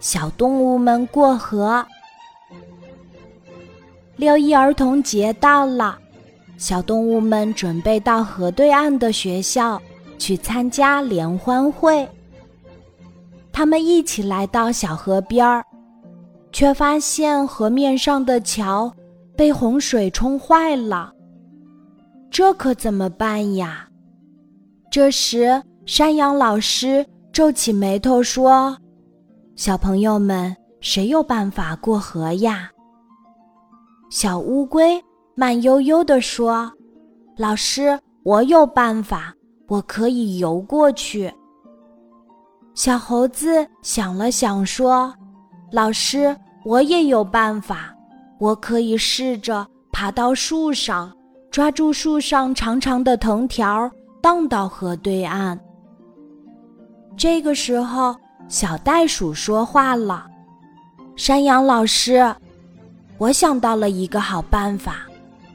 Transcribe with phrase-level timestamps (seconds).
[0.00, 1.84] 小动物们过河。
[4.16, 5.98] 六一儿童节到了，
[6.56, 9.80] 小动物们准备到河对岸的学校
[10.18, 12.08] 去参加联欢会。
[13.52, 15.64] 他们一起来到小河边儿，
[16.52, 18.92] 却发现河面上的桥
[19.36, 21.12] 被洪水冲坏了。
[22.30, 23.88] 这可怎么办呀？
[24.90, 28.76] 这时，山羊老师皱起眉头说
[29.56, 32.70] ：“小朋友们，谁有办法过河呀？”
[34.10, 35.02] 小乌龟
[35.36, 36.70] 慢悠悠地说
[37.38, 39.32] ：“老师，我有办法，
[39.68, 41.32] 我可以游过去。”
[42.74, 45.14] 小猴子想了想说
[45.70, 47.94] ：“老师，我也有办法，
[48.40, 51.12] 我可以试着爬到树上，
[51.52, 53.88] 抓住树上长长的藤条，
[54.20, 55.58] 荡到河对岸。”
[57.16, 58.14] 这个时候，
[58.48, 60.26] 小袋鼠说话了
[61.16, 62.34] ：“山羊老师。”
[63.18, 65.06] 我想到了一个好办法，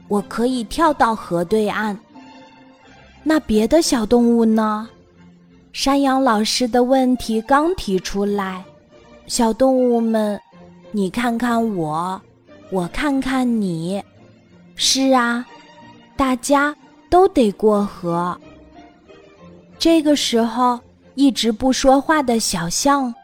[0.08, 1.96] 我可以跳到河对岸。
[3.22, 4.88] 那别的小动物呢？
[5.72, 8.64] 山羊老师的问题刚提出来，
[9.26, 10.40] 小动物们，
[10.90, 12.20] 你看看我，
[12.70, 14.02] 我看看你，
[14.74, 15.46] 是啊，
[16.16, 16.74] 大家
[17.10, 18.36] 都得过河。
[19.78, 20.80] 这个时候，
[21.20, 23.14] 一直不说话的小象，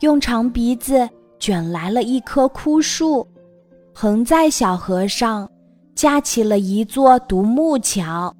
[0.00, 3.26] 用长鼻子卷来了一棵枯树。
[3.94, 5.48] 横在小河上，
[5.94, 8.30] 架起了一座独木桥。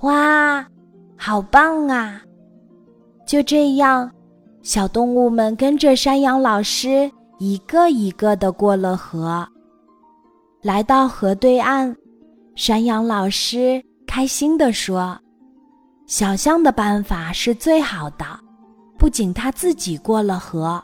[0.00, 0.66] 哇，
[1.16, 2.20] 好棒啊！
[3.24, 4.10] 就这样，
[4.62, 9.46] 小动物们跟着山羊老师一个一个的过了河，
[10.60, 11.94] 来到河对岸。
[12.56, 15.16] 山羊老师开心地说
[16.06, 18.24] ：“小象的办法是最好的，
[18.98, 20.82] 不仅他自己过了河，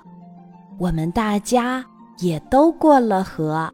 [0.79, 1.85] 我们大家
[2.19, 3.71] 也都过了河。”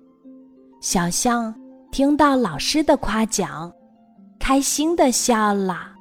[0.82, 1.54] 小象
[1.92, 3.72] 听到老师的夸奖，
[4.40, 5.92] 开心的笑了。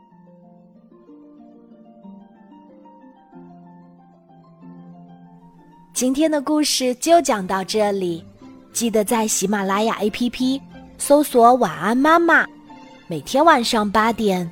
[5.94, 8.25] 今天的故事就讲到这里，
[8.73, 10.59] 记得在喜马拉雅 APP
[10.97, 12.45] 搜索“晚安妈妈”，
[13.07, 14.51] 每天晚上八点，